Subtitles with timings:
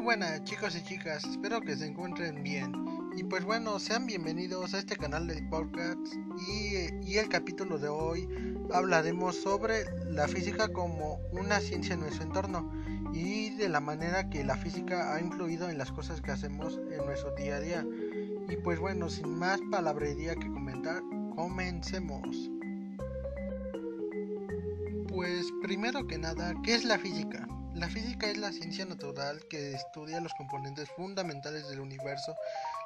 [0.00, 2.72] buenas chicos y chicas, espero que se encuentren bien.
[3.16, 5.98] Y pues bueno, sean bienvenidos a este canal del podcast
[6.48, 8.28] y, el capítulo de hoy
[8.72, 12.72] hablaremos sobre la física como una ciencia en nuestro entorno
[13.12, 17.04] y de la manera que la física ha influido en las cosas que hacemos en
[17.04, 17.86] nuestro día a día.
[18.48, 21.02] Y pues bueno, sin más palabrería que comentar,
[21.36, 22.50] comencemos.
[25.08, 27.46] Pues primero que nada, ¿qué es la física?
[27.80, 32.34] La física es la ciencia natural que estudia los componentes fundamentales del universo,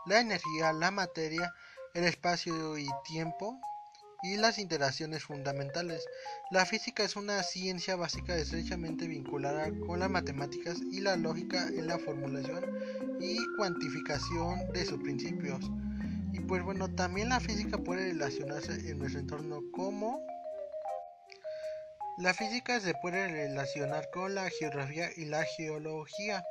[0.07, 1.53] la energía, la materia,
[1.95, 3.59] el espacio y tiempo
[4.23, 6.07] y las interacciones fundamentales.
[6.53, 11.89] La física es una ciencia básica estrechamente vinculada con las matemáticas y la lógica en
[11.89, 12.65] la formulación
[13.21, 15.73] y cuantificación de sus principios.
[16.33, 20.21] Y pues bueno, también la física puede relacionarse en nuestro entorno como
[22.17, 26.45] la física se puede relacionar con la geografía y la geología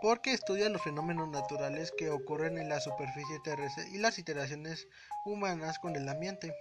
[0.00, 4.88] porque estudia los fenómenos naturales que ocurren en la superficie terrestre y las interacciones
[5.26, 6.52] humanas con el ambiente.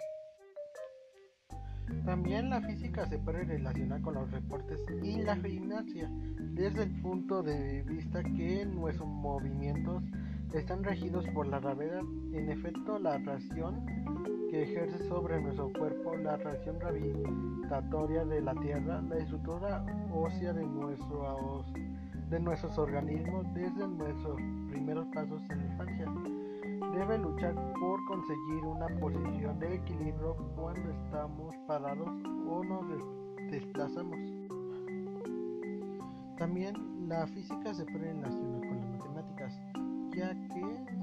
[2.06, 7.42] También la física se puede relacionar con los reportes y la gimnasia, desde el punto
[7.44, 10.04] de vista que nuestros movimientos
[10.54, 12.02] están regidos por la gravedad.
[12.34, 13.86] En efecto, la atracción
[14.52, 20.66] que ejerce sobre nuestro cuerpo la atracción gravitatoria de la Tierra, la estructura ósea de,
[20.66, 21.64] nuestro,
[22.30, 24.36] de nuestros organismos desde nuestros
[24.70, 26.06] primeros pasos en la infancia.
[26.94, 32.10] Debe luchar por conseguir una posición de equilibrio cuando estamos parados
[32.46, 32.86] o nos
[33.50, 34.20] desplazamos.
[36.38, 38.36] También la física se puede con las
[39.00, 39.58] matemáticas,
[40.14, 41.01] ya que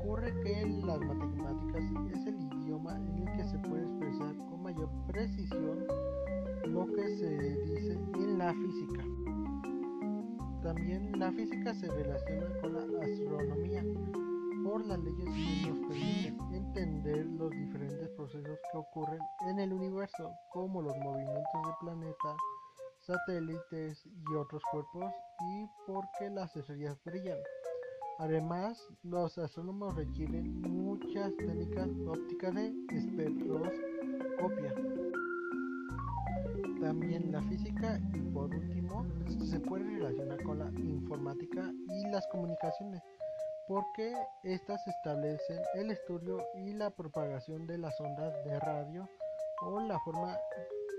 [0.00, 1.84] Ocurre que las matemáticas
[2.14, 5.86] es el idioma en el que se puede expresar con mayor precisión
[6.64, 9.04] lo que se dice en la física.
[10.62, 13.84] También la física se relaciona con la astronomía
[14.64, 20.32] por las leyes que nos permiten entender los diferentes procesos que ocurren en el universo,
[20.50, 22.36] como los movimientos del planeta,
[23.00, 25.12] satélites y otros cuerpos,
[25.52, 27.38] y por qué las estrellas brillan.
[28.20, 34.74] Además, los astrónomos requieren muchas técnicas ópticas de espectroscopia.
[36.82, 39.06] También la física y por último
[39.42, 43.02] se puede relacionar con la informática y las comunicaciones
[43.66, 49.08] porque éstas establecen el estudio y la propagación de las ondas de radio
[49.62, 50.36] o la forma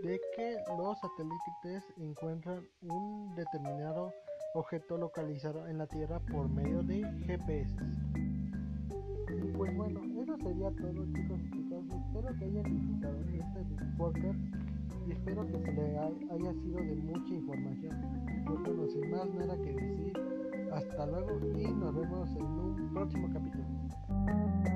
[0.01, 4.11] de que los satélites encuentran un determinado
[4.53, 7.75] objeto localizado en la Tierra por medio de GPS.
[9.29, 11.85] Y pues bueno, eso sería todo chicos y chicas.
[11.85, 14.39] Espero que hayan disfrutado este podcast
[15.07, 18.21] y espero que se les haya sido de mucha información.
[18.45, 20.13] No sin más nada que decir.
[20.73, 24.70] Hasta luego y nos vemos en un próximo capítulo.